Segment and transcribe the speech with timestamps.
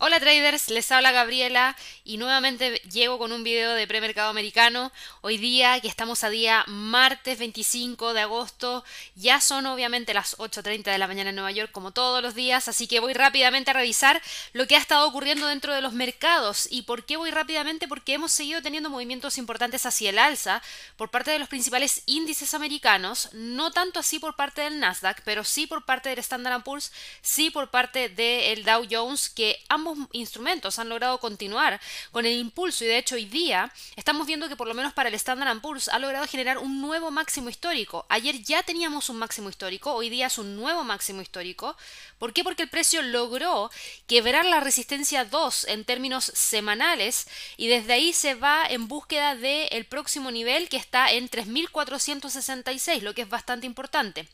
[0.00, 4.92] Hola traders, les habla Gabriela y nuevamente llego con un video de premercado americano.
[5.22, 8.84] Hoy día que estamos a día martes 25 de agosto,
[9.16, 12.68] ya son obviamente las 8.30 de la mañana en Nueva York como todos los días,
[12.68, 14.22] así que voy rápidamente a revisar
[14.52, 16.68] lo que ha estado ocurriendo dentro de los mercados.
[16.70, 17.88] ¿Y por qué voy rápidamente?
[17.88, 20.62] Porque hemos seguido teniendo movimientos importantes hacia el alza
[20.96, 25.42] por parte de los principales índices americanos, no tanto así por parte del Nasdaq, pero
[25.42, 30.78] sí por parte del Standard Poor's, sí por parte del Dow Jones, que ambos instrumentos
[30.78, 31.80] han logrado continuar
[32.12, 35.08] con el impulso y de hecho hoy día estamos viendo que por lo menos para
[35.08, 38.06] el Standard Poor's ha logrado generar un nuevo máximo histórico.
[38.08, 41.76] Ayer ya teníamos un máximo histórico, hoy día es un nuevo máximo histórico.
[42.18, 42.42] ¿Por qué?
[42.42, 43.70] Porque el precio logró
[44.06, 49.84] quebrar la resistencia 2 en términos semanales y desde ahí se va en búsqueda del
[49.86, 54.26] próximo nivel que está en 3466, lo que es bastante importante.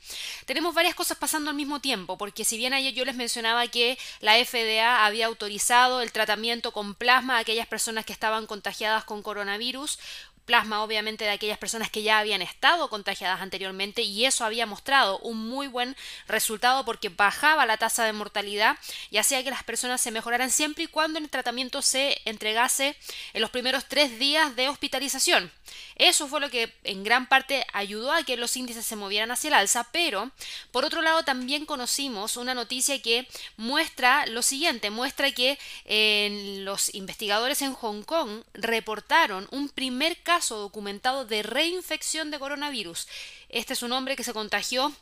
[0.46, 3.98] Tenemos varias cosas pasando al mismo tiempo, porque si bien ayer yo les mencionaba que
[4.20, 9.04] la FDA había autorizado autorizado el tratamiento con plasma a aquellas personas que estaban contagiadas
[9.04, 9.98] con coronavirus
[10.44, 15.18] plasma obviamente de aquellas personas que ya habían estado contagiadas anteriormente y eso había mostrado
[15.20, 18.76] un muy buen resultado porque bajaba la tasa de mortalidad
[19.10, 22.96] y hacía que las personas se mejoraran siempre y cuando el tratamiento se entregase
[23.32, 25.50] en los primeros tres días de hospitalización.
[25.96, 29.48] Eso fue lo que en gran parte ayudó a que los índices se movieran hacia
[29.48, 30.30] el alza, pero
[30.72, 36.94] por otro lado también conocimos una noticia que muestra lo siguiente, muestra que eh, los
[36.94, 43.06] investigadores en Hong Kong reportaron un primer caso caso documentado de reinfección de coronavirus.
[43.50, 44.92] Este es un hombre que se contagió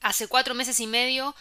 [0.00, 1.34] hace cuatro meses y medio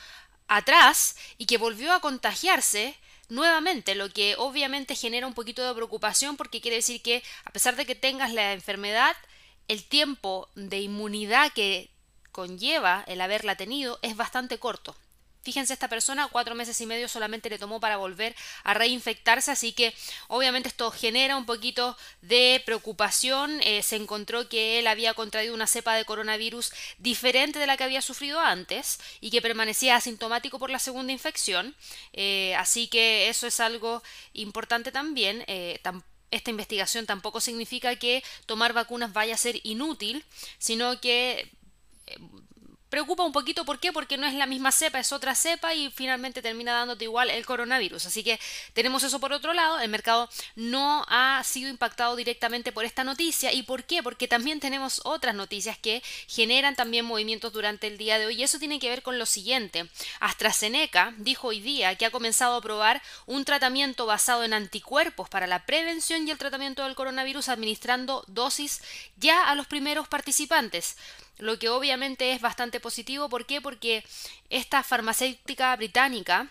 [0.48, 2.98] atrás y que volvió a contagiarse
[3.30, 7.76] nuevamente, lo que obviamente genera un poquito de preocupación porque quiere decir que a pesar
[7.76, 9.16] de que tengas la enfermedad,
[9.68, 11.92] el tiempo de inmunidad que
[12.32, 14.96] conlleva el haberla tenido es bastante corto.
[15.44, 19.74] Fíjense, esta persona cuatro meses y medio solamente le tomó para volver a reinfectarse, así
[19.74, 19.94] que
[20.30, 23.60] obviamente esto genera un poquito de preocupación.
[23.64, 27.84] Eh, se encontró que él había contraído una cepa de coronavirus diferente de la que
[27.84, 31.76] había sufrido antes y que permanecía asintomático por la segunda infección.
[32.14, 34.02] Eh, así que eso es algo
[34.32, 35.44] importante también.
[35.48, 35.82] Eh,
[36.32, 40.24] esta investigación tampoco significa que tomar vacunas vaya a ser inútil,
[40.58, 41.52] sino que
[42.94, 43.92] preocupa un poquito, ¿por qué?
[43.92, 47.44] Porque no es la misma cepa, es otra cepa y finalmente termina dándote igual el
[47.44, 48.06] coronavirus.
[48.06, 48.40] Así que
[48.74, 53.52] tenemos eso por otro lado, el mercado no ha sido impactado directamente por esta noticia.
[53.52, 54.04] ¿Y por qué?
[54.04, 58.44] Porque también tenemos otras noticias que generan también movimientos durante el día de hoy y
[58.44, 59.90] eso tiene que ver con lo siguiente.
[60.20, 65.48] AstraZeneca dijo hoy día que ha comenzado a probar un tratamiento basado en anticuerpos para
[65.48, 68.84] la prevención y el tratamiento del coronavirus administrando dosis
[69.18, 70.96] ya a los primeros participantes
[71.38, 73.30] lo que obviamente es bastante positivo.
[73.30, 73.62] ¿Por qué?
[73.62, 74.04] Porque
[74.50, 76.50] esta farmacéutica británica,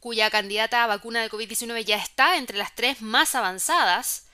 [0.00, 4.26] cuya candidata a vacuna de COVID-19 ya está entre las tres más avanzadas,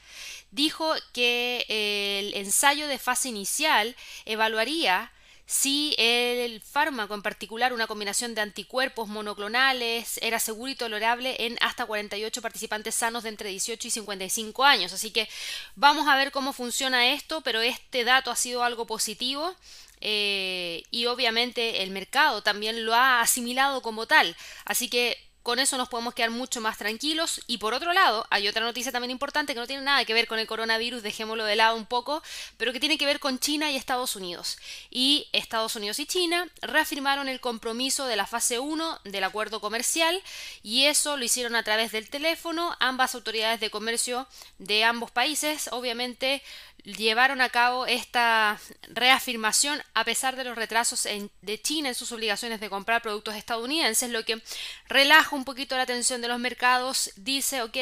[0.50, 5.10] dijo que el ensayo de fase inicial evaluaría
[5.46, 11.58] si el fármaco, en particular una combinación de anticuerpos monoclonales, era seguro y tolerable en
[11.60, 14.92] hasta 48 participantes sanos de entre 18 y 55 años.
[14.94, 15.28] Así que
[15.76, 19.54] vamos a ver cómo funciona esto, pero este dato ha sido algo positivo.
[20.00, 24.36] Eh, y obviamente el mercado también lo ha asimilado como tal.
[24.64, 27.42] Así que con eso nos podemos quedar mucho más tranquilos.
[27.46, 30.26] Y por otro lado, hay otra noticia también importante que no tiene nada que ver
[30.26, 32.22] con el coronavirus, dejémoslo de lado un poco,
[32.56, 34.56] pero que tiene que ver con China y Estados Unidos.
[34.90, 40.20] Y Estados Unidos y China reafirmaron el compromiso de la fase 1 del acuerdo comercial
[40.62, 42.74] y eso lo hicieron a través del teléfono.
[42.80, 44.26] Ambas autoridades de comercio
[44.56, 46.42] de ambos países obviamente
[46.84, 51.08] llevaron a cabo esta reafirmación a pesar de los retrasos
[51.40, 54.40] de China en sus obligaciones de comprar productos estadounidenses, lo que
[54.86, 57.76] relaja un poquito la atención de los mercados, dice, ok,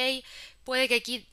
[0.65, 1.27] puede que aquí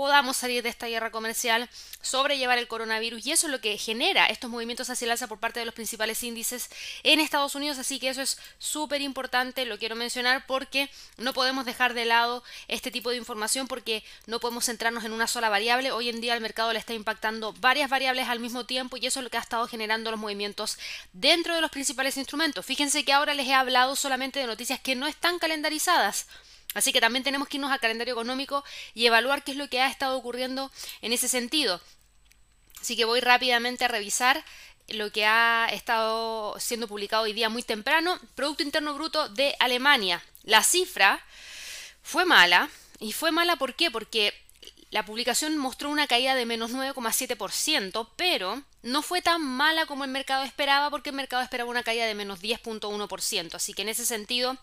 [0.00, 1.68] podamos salir de esta guerra comercial,
[2.00, 5.40] sobrellevar el coronavirus y eso es lo que genera estos movimientos hacia el alza por
[5.40, 6.70] parte de los principales índices
[7.02, 10.88] en Estados Unidos, así que eso es súper importante, lo quiero mencionar porque
[11.18, 15.26] no podemos dejar de lado este tipo de información porque no podemos centrarnos en una
[15.26, 18.96] sola variable, hoy en día el mercado le está impactando varias variables al mismo tiempo
[18.96, 20.78] y eso es lo que ha estado generando los movimientos
[21.12, 22.64] dentro de los principales instrumentos.
[22.64, 26.26] Fíjense que ahora les he hablado solamente de noticias que no están calendarizadas.
[26.74, 28.64] Así que también tenemos que irnos al calendario económico
[28.94, 30.70] y evaluar qué es lo que ha estado ocurriendo
[31.02, 31.80] en ese sentido.
[32.80, 34.44] Así que voy rápidamente a revisar
[34.88, 38.18] lo que ha estado siendo publicado hoy día muy temprano.
[38.34, 40.22] Producto Interno Bruto de Alemania.
[40.42, 41.24] La cifra
[42.02, 42.68] fue mala.
[42.98, 43.90] ¿Y fue mala por qué?
[43.90, 44.34] Porque
[44.90, 50.10] la publicación mostró una caída de menos 9,7%, pero no fue tan mala como el
[50.10, 53.54] mercado esperaba porque el mercado esperaba una caída de menos 10.1%.
[53.54, 54.56] Así que en ese sentido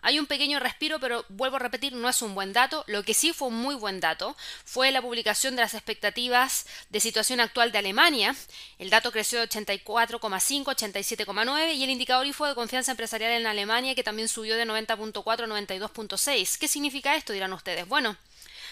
[0.00, 2.84] hay un pequeño respiro, pero vuelvo a repetir, no es un buen dato.
[2.86, 7.00] Lo que sí fue un muy buen dato fue la publicación de las expectativas de
[7.00, 8.34] situación actual de Alemania.
[8.78, 13.94] El dato creció de 84,5 87,9 y el indicador IFO de confianza empresarial en Alemania
[13.94, 16.58] que también subió de 90.4 a 92.6.
[16.58, 17.32] ¿Qué significa esto?
[17.32, 17.86] Dirán ustedes.
[17.86, 18.16] Bueno,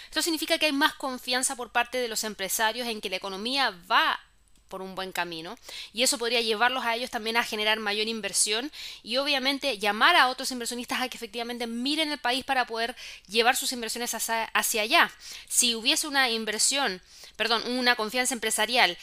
[0.05, 3.75] esto significa que hay más confianza por parte de los empresarios en que la economía
[3.91, 4.19] va
[4.69, 5.57] por un buen camino
[5.93, 8.71] y eso podría llevarlos a ellos también a generar mayor inversión
[9.03, 12.97] y obviamente llamar a otros inversionistas a que efectivamente miren el país para poder
[13.29, 15.11] llevar sus inversiones hacia, hacia allá.
[15.49, 17.03] Si hubiese una inversión,
[17.37, 18.97] perdón, una confianza empresarial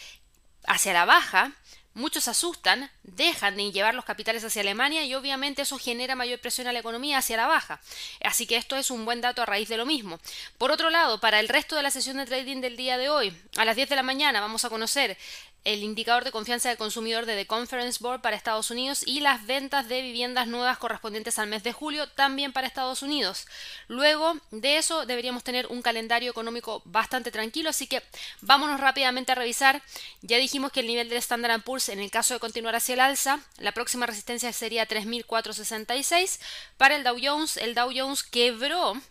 [0.65, 1.53] hacia la baja,
[1.95, 6.65] Muchos asustan, dejan de llevar los capitales hacia Alemania y obviamente eso genera mayor presión
[6.65, 7.79] a la economía hacia la baja.
[8.23, 10.19] Así que esto es un buen dato a raíz de lo mismo.
[10.57, 13.31] Por otro lado, para el resto de la sesión de trading del día de hoy,
[13.57, 15.15] a las 10 de la mañana vamos a conocer
[15.63, 19.45] el indicador de confianza del consumidor de The Conference Board para Estados Unidos y las
[19.45, 23.47] ventas de viviendas nuevas correspondientes al mes de julio también para Estados Unidos.
[23.87, 28.03] Luego de eso deberíamos tener un calendario económico bastante tranquilo, así que
[28.41, 29.81] vámonos rápidamente a revisar.
[30.21, 32.99] Ya dijimos que el nivel del Standard Poor's en el caso de continuar hacia el
[32.99, 36.39] alza, la próxima resistencia sería 3466.
[36.77, 39.01] Para el Dow Jones, el Dow Jones quebró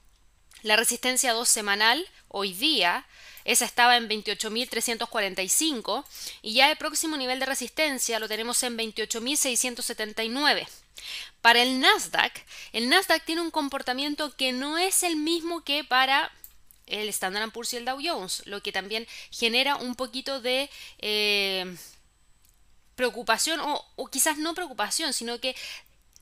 [0.62, 3.06] la resistencia 2 semanal hoy día
[3.44, 6.04] esa estaba en 28.345
[6.42, 10.66] y ya el próximo nivel de resistencia lo tenemos en 28.679.
[11.40, 12.32] Para el Nasdaq,
[12.72, 16.30] el Nasdaq tiene un comportamiento que no es el mismo que para
[16.86, 21.76] el Standard Poor's y el Dow Jones, lo que también genera un poquito de eh,
[22.94, 25.56] preocupación o, o, quizás no preocupación, sino que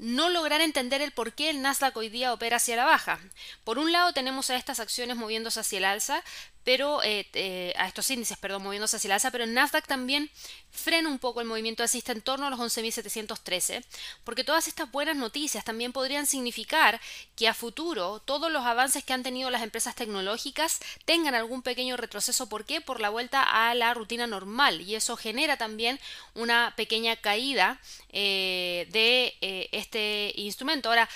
[0.00, 3.20] no lograr entender el por qué el Nasdaq hoy día opera hacia la baja.
[3.64, 6.24] Por un lado tenemos a estas acciones moviéndose hacia el alza,
[6.64, 10.30] pero eh, eh, a estos índices, perdón, moviéndose hacia el alza, pero en Nasdaq también
[10.70, 13.84] frena un poco el movimiento alcista en torno a los 11.713,
[14.24, 17.00] porque todas estas buenas noticias también podrían significar
[17.34, 21.96] que a futuro todos los avances que han tenido las empresas tecnológicas tengan algún pequeño
[21.96, 22.48] retroceso.
[22.48, 22.80] ¿Por qué?
[22.80, 25.98] Por la vuelta a la rutina normal y eso genera también
[26.34, 27.80] una pequeña caída
[28.10, 29.36] eh, de
[29.72, 29.89] este
[30.36, 30.88] instrumento.
[30.88, 31.08] Ahora,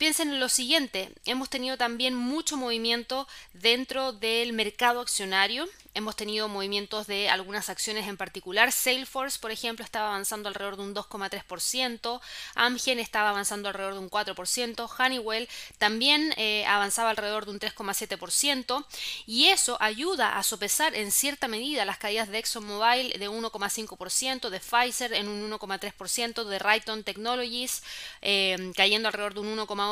[0.00, 6.46] Piensen en lo siguiente, hemos tenido también mucho movimiento dentro del mercado accionario Hemos tenido
[6.46, 8.70] movimientos de algunas acciones en particular.
[8.70, 12.20] Salesforce, por ejemplo, estaba avanzando alrededor de un 2,3%.
[12.54, 14.88] Amgen estaba avanzando alrededor de un 4%.
[14.96, 15.48] Honeywell
[15.78, 18.86] también eh, avanzaba alrededor de un 3,7%.
[19.26, 24.60] Y eso ayuda a sopesar en cierta medida las caídas de ExxonMobil de 1,5%, de
[24.60, 27.82] Pfizer en un 1,3%, de Rayton Technologies
[28.22, 29.89] eh, cayendo alrededor de un 1,8%.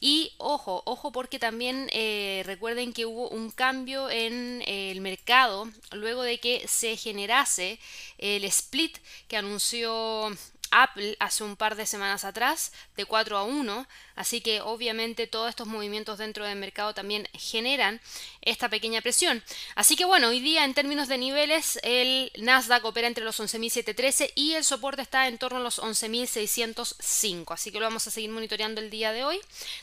[0.00, 6.22] Y ojo, ojo porque también eh, recuerden que hubo un cambio en el mercado luego
[6.22, 7.78] de que se generase
[8.18, 10.36] el split que anunció
[10.70, 15.48] Apple hace un par de semanas atrás de 4 a 1, así que obviamente todos
[15.48, 18.00] estos movimientos dentro del mercado también generan
[18.42, 19.42] esta pequeña presión.
[19.74, 24.32] Así que bueno, hoy día en términos de niveles el Nasdaq opera entre los 11.713
[24.34, 28.30] y el soporte está en torno a los 11.605, así que lo vamos a seguir
[28.30, 29.40] monitoreando el día de hoy.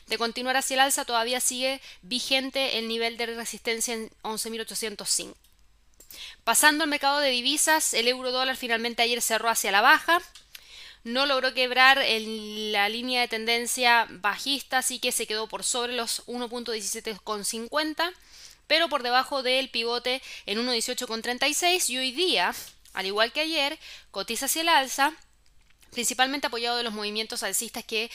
[0.07, 5.33] De continuar hacia el alza todavía sigue vigente el nivel de resistencia en 11.805.
[6.43, 10.21] Pasando al mercado de divisas, el euro dólar finalmente ayer cerró hacia la baja,
[11.03, 16.25] no logró quebrar la línea de tendencia bajista, así que se quedó por sobre los
[16.27, 18.13] 1.17,50,
[18.67, 22.53] pero por debajo del pivote en 1.18,36 y hoy día,
[22.93, 23.77] al igual que ayer,
[24.11, 25.13] cotiza hacia el alza,
[25.91, 28.09] principalmente apoyado de los movimientos alcistas que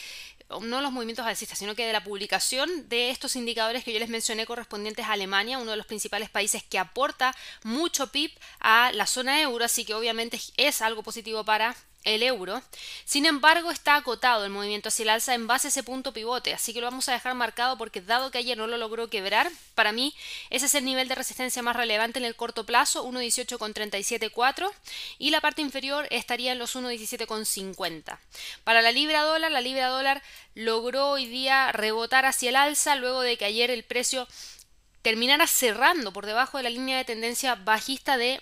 [0.63, 4.09] no los movimientos alcistas, sino que de la publicación de estos indicadores que yo les
[4.09, 9.07] mencioné correspondientes a Alemania, uno de los principales países que aporta mucho PIB a la
[9.07, 12.63] zona euro, así que obviamente es algo positivo para el euro.
[13.05, 16.55] Sin embargo, está acotado el movimiento hacia el alza en base a ese punto pivote,
[16.55, 19.51] así que lo vamos a dejar marcado porque dado que ayer no lo logró quebrar,
[19.75, 20.15] para mí
[20.51, 24.71] ese es el nivel de resistencia más relevante en el corto plazo, 1.18,374
[25.19, 28.19] y la parte inferior estaría en los 1.17,50.
[28.65, 30.23] Para la libra dólar, la libra dólar
[30.55, 34.27] logró hoy día rebotar hacia el alza luego de que ayer el precio
[35.03, 38.41] terminara cerrando por debajo de la línea de tendencia bajista de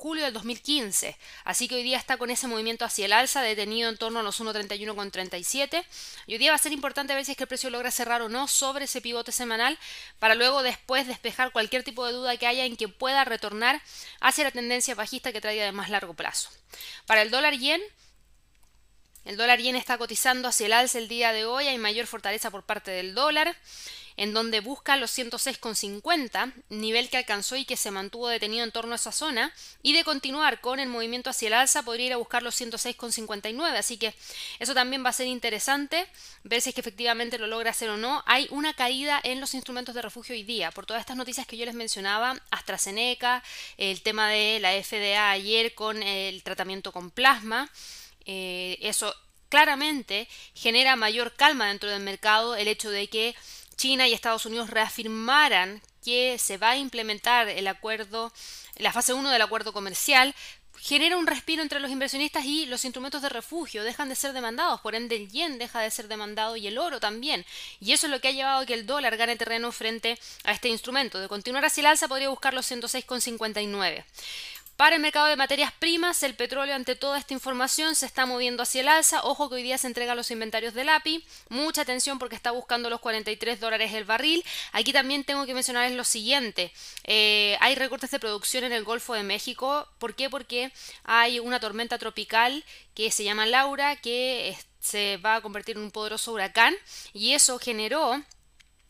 [0.00, 1.14] julio del 2015.
[1.44, 4.22] Así que hoy día está con ese movimiento hacia el alza, detenido en torno a
[4.22, 5.84] los 1.31,37.
[6.26, 8.22] Y hoy día va a ser importante ver si es que el precio logra cerrar
[8.22, 9.78] o no sobre ese pivote semanal
[10.18, 13.82] para luego después despejar cualquier tipo de duda que haya en que pueda retornar
[14.20, 16.48] hacia la tendencia bajista que traía de más largo plazo.
[17.04, 17.82] Para el dólar yen,
[19.24, 22.50] El dólar yen está cotizando hacia el alza el día de hoy, hay mayor fortaleza
[22.50, 23.56] por parte del dólar
[24.20, 28.92] en donde busca los 106,50, nivel que alcanzó y que se mantuvo detenido en torno
[28.92, 29.50] a esa zona,
[29.82, 33.78] y de continuar con el movimiento hacia el alza podría ir a buscar los 106,59,
[33.78, 34.14] así que
[34.58, 36.06] eso también va a ser interesante,
[36.44, 38.22] ver si es que efectivamente lo logra hacer o no.
[38.26, 41.56] Hay una caída en los instrumentos de refugio hoy día, por todas estas noticias que
[41.56, 43.42] yo les mencionaba, AstraZeneca,
[43.78, 47.70] el tema de la FDA ayer con el tratamiento con plasma,
[48.26, 49.14] eh, eso
[49.48, 53.34] claramente genera mayor calma dentro del mercado el hecho de que
[53.76, 58.32] China y Estados Unidos reafirmaran que se va a implementar el acuerdo,
[58.76, 60.34] la fase 1 del acuerdo comercial,
[60.80, 64.80] genera un respiro entre los inversionistas y los instrumentos de refugio dejan de ser demandados,
[64.80, 67.44] por ende el yen deja de ser demandado y el oro también.
[67.80, 70.52] Y eso es lo que ha llevado a que el dólar gane terreno frente a
[70.52, 71.20] este instrumento.
[71.20, 74.04] De continuar hacia el alza podría buscar los 106,59.
[74.80, 78.62] Para el mercado de materias primas, el petróleo ante toda esta información se está moviendo
[78.62, 79.20] hacia el alza.
[79.24, 81.22] Ojo que hoy día se entregan los inventarios del API.
[81.50, 84.42] Mucha atención porque está buscando los 43 dólares el barril.
[84.72, 86.72] Aquí también tengo que mencionarles lo siguiente.
[87.04, 89.86] Eh, hay recortes de producción en el Golfo de México.
[89.98, 90.30] ¿Por qué?
[90.30, 90.72] Porque
[91.04, 95.90] hay una tormenta tropical que se llama Laura que se va a convertir en un
[95.90, 96.74] poderoso huracán
[97.12, 98.14] y eso generó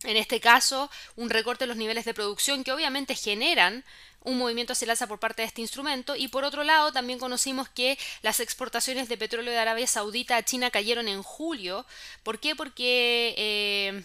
[0.04, 3.84] en este caso un recorte en los niveles de producción que obviamente generan
[4.22, 7.18] un movimiento hacia el alza por parte de este instrumento y por otro lado también
[7.18, 11.86] conocimos que las exportaciones de petróleo de Arabia Saudita a China cayeron en julio.
[12.22, 12.54] ¿Por qué?
[12.54, 14.04] Porque eh,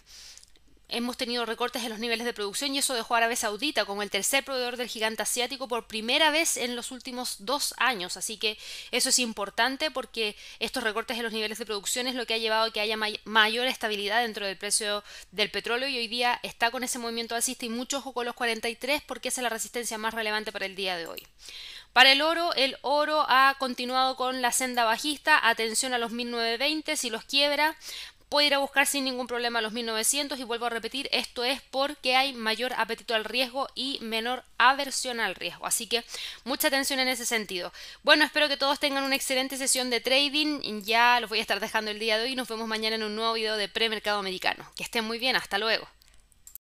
[0.90, 4.04] hemos tenido recortes en los niveles de producción y eso dejó a Arabia Saudita como
[4.04, 8.18] el tercer proveedor del gigante asiático por primera vez en los últimos dos años.
[8.18, 8.58] Así que
[8.92, 12.38] eso es importante porque estos recortes en los niveles de producción es lo que ha
[12.38, 16.72] llevado a que haya mayor estabilidad dentro del precio del petróleo y hoy día está
[16.72, 19.98] con ese movimiento alcista y mucho ojo con los 43 porque esa es la resistencia
[19.98, 21.26] más relevante para el día de hoy.
[21.96, 26.98] Para el oro, el oro ha continuado con la senda bajista, atención a los 1920,
[26.98, 27.78] si los quiebra,
[28.36, 31.62] puede ir a buscar sin ningún problema los 1900 y vuelvo a repetir, esto es
[31.72, 35.66] porque hay mayor apetito al riesgo y menor aversión al riesgo.
[35.66, 36.04] Así que
[36.44, 37.72] mucha atención en ese sentido.
[38.04, 40.82] Bueno, espero que todos tengan una excelente sesión de trading.
[40.84, 43.16] Ya los voy a estar dejando el día de hoy nos vemos mañana en un
[43.16, 44.70] nuevo video de premercado americano.
[44.76, 45.88] Que estén muy bien, hasta luego.